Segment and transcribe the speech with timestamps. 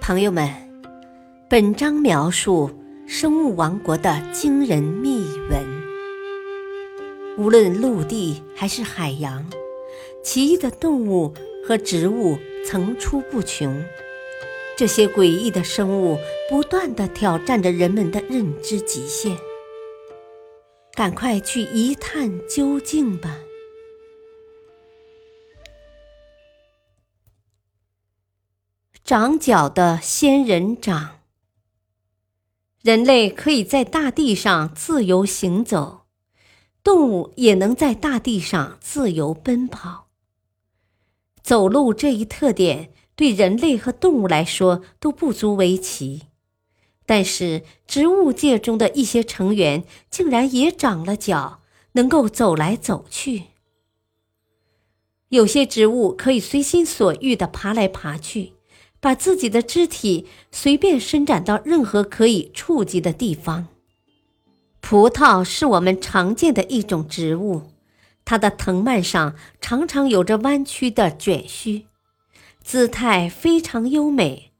[0.00, 0.48] 朋友们，
[1.48, 2.70] 本章描述
[3.06, 5.64] 生物王国的惊人秘闻。
[7.38, 9.44] 无论陆地还是海洋，
[10.22, 11.32] 奇异的动物
[11.66, 13.82] 和植物层出不穷。
[14.76, 16.18] 这些诡异的生物
[16.48, 19.36] 不断地挑战着人们的认知极限。
[20.94, 23.38] 赶快去一探究竟吧！
[29.04, 31.18] 长脚的仙人掌。
[32.82, 36.02] 人类可以在大地上自由行走，
[36.84, 40.06] 动物也能在大地上自由奔跑。
[41.42, 46.28] 走路这一特点对人类和动物来说都不足为奇，
[47.04, 51.60] 但是植物界中的一些成员竟然也长了脚，
[51.92, 53.46] 能够走来走去。
[55.30, 58.52] 有些植物可以随心所欲地爬来爬去。
[59.02, 63.66] 把自己的肢体随便伸展到任何可以触及的地方。
[64.80, 67.62] 葡萄是我们常见的一种植物，
[68.24, 71.86] 它的藤蔓上常常有着弯曲的卷须，
[72.62, 74.52] 姿态非常优美。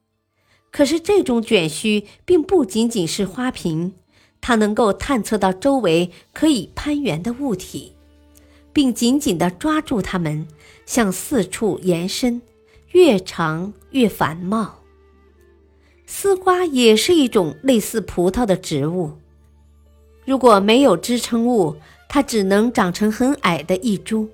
[0.73, 3.95] 可是这种卷须并不仅仅是花瓶，
[4.41, 7.93] 它能够探测到周围可以攀援的物体，
[8.73, 10.49] 并紧紧地抓住它们，
[10.85, 12.43] 向四处延伸。
[12.93, 14.79] 越长越繁茂。
[16.07, 19.13] 丝瓜也是一种类似葡萄的植物，
[20.27, 21.77] 如果没有支撑物，
[22.09, 24.29] 它只能长成很矮的一株，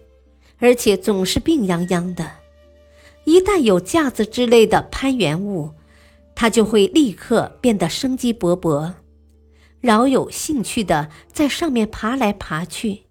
[0.59, 2.28] 而且总是病殃殃的。
[3.25, 5.70] 一旦有架子之类的攀援物，
[6.34, 8.95] 它就会立刻变得生机勃勃，
[9.81, 13.03] 饶有兴趣的在上面爬来爬去，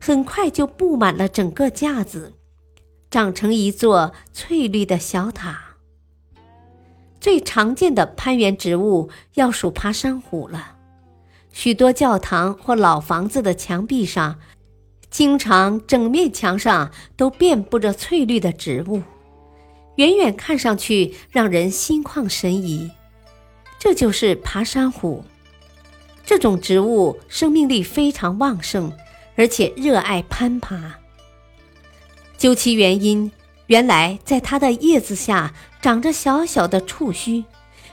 [0.00, 2.32] 很快就布满了整个架子。
[3.10, 5.76] 长成一座翠绿的小塔。
[7.20, 10.76] 最常见的攀援植物要数爬山虎了。
[11.52, 14.38] 许多教堂或老房子的墙壁上，
[15.10, 19.02] 经常整面墙上都遍布着翠绿的植物，
[19.96, 22.90] 远远看上去让人心旷神怡。
[23.80, 25.24] 这就是爬山虎。
[26.24, 28.92] 这种植物生命力非常旺盛，
[29.34, 30.99] 而且热爱攀爬。
[32.40, 33.30] 究其原因，
[33.66, 35.52] 原来在它的叶子下
[35.82, 37.44] 长着小小的触须，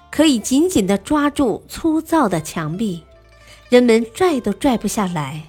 [0.09, 3.03] 可以紧紧地抓住粗糙的墙壁，
[3.67, 5.43] 人们拽都拽不下来。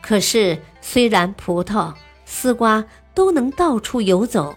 [0.00, 1.92] 可是，虽然葡萄、
[2.24, 2.84] 丝瓜
[3.14, 4.54] 都能到处游走，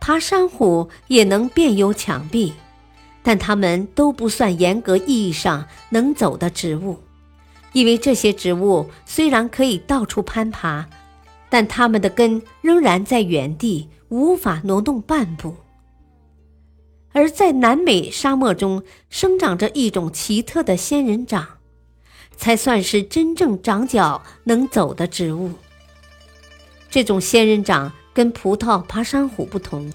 [0.00, 2.54] 爬山虎也能遍游墙壁，
[3.22, 7.00] 但它们都不算严格意义上能走的植物，
[7.74, 10.88] 因为这些植物虽然可以到处攀爬。
[11.50, 15.54] 但它们的根仍然在原地，无法挪动半步。
[17.12, 21.58] 而在南美沙漠中生长着一种奇特的仙人掌，
[22.36, 25.52] 才算是真正长脚能走的植物。
[26.90, 29.90] 这种仙人掌跟葡萄、爬山虎不同，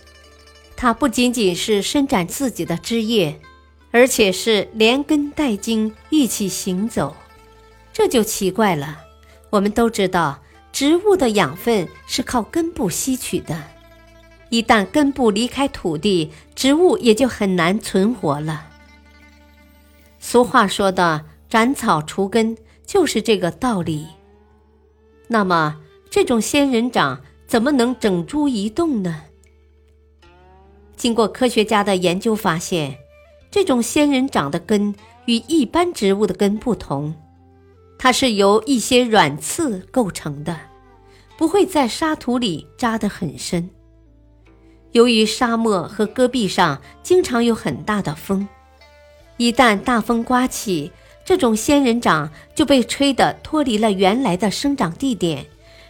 [0.76, 3.40] 它不仅仅是伸展自己的枝叶，
[3.92, 7.16] 而且是连根带茎一起行走。
[7.94, 9.00] 这就奇怪了。
[9.52, 10.43] 我们都知道。
[10.74, 13.62] 植物的养分是靠根部吸取的，
[14.50, 18.70] 一旦根部离开土地，植物也就很难存活了。
[20.20, 22.58] 俗话说的“斩草除根”
[22.88, 24.08] 就是这个道理。
[25.28, 25.80] 那么，
[26.10, 29.26] 这种仙人掌怎么能整株移动呢？
[30.96, 32.98] 经过科学家的研究发现，
[33.52, 34.96] 这种仙人掌的根
[35.26, 37.14] 与一般植物的根不同。
[38.04, 40.60] 它是由一些软刺构成的，
[41.38, 43.70] 不会在沙土里扎得很深。
[44.92, 48.46] 由于沙漠和戈壁上经常有很大的风，
[49.38, 50.92] 一旦大风刮起，
[51.24, 55.46] 这种仙人掌就被吹得脱离了原来的生长地点，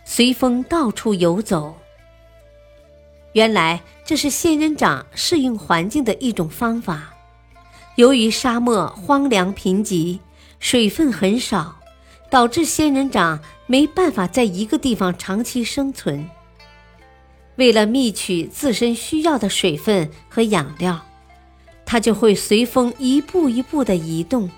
[0.06, 1.75] 随风到处游走。
[3.31, 7.12] 原来这是仙人掌适应环境的一种方法。
[7.95, 10.19] 由于沙漠荒凉贫瘠，
[10.59, 11.80] 水分很少。
[12.33, 16.27] 导致仙人掌没办法在一个地方长期生存。
[17.57, 21.06] 为了觅取自身需要的水分和养料，
[21.85, 24.50] 它就会随风一步一步地移动。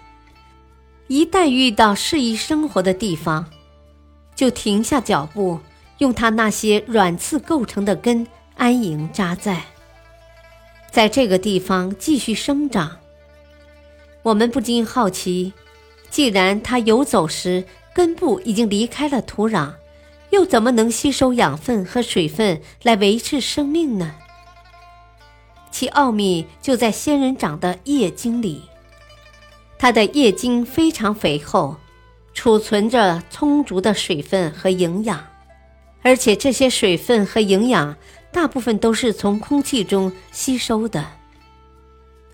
[1.07, 3.45] 一旦遇到适宜生活的地方，
[4.33, 5.59] 就停下脚步，
[5.97, 8.25] 用它那些软刺构成的根
[8.55, 9.65] 安营扎寨，
[10.89, 12.99] 在这个地方继续生长。
[14.23, 15.51] 我们不禁好奇。
[16.15, 19.73] 既然它游走时根部已经离开了土壤，
[20.29, 24.15] 又怎么能吸收养分和水分来维持生命呢？
[25.71, 28.61] 其奥秘就在仙人掌的叶茎里。
[29.77, 31.75] 它的叶茎非常肥厚，
[32.33, 35.21] 储存着充足的水分和营养，
[36.01, 37.93] 而且这些水分和营养
[38.31, 41.05] 大部分都是从空气中吸收的。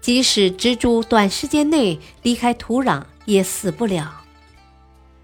[0.01, 4.21] 即使植株短时间内离开土壤，也死不了。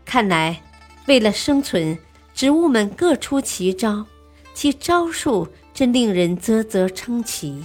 [0.05, 0.61] 看来，
[1.07, 1.97] 为了生存，
[2.33, 4.05] 植物们各出奇招，
[4.53, 7.63] 其招数真令人啧啧称奇。